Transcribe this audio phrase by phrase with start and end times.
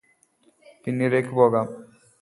[0.85, 1.67] പിന്നിലേയ്ക് പോകാം